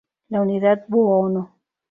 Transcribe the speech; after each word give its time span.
La 0.29 0.41
unidad 0.41 0.85
Buono! 0.87 1.47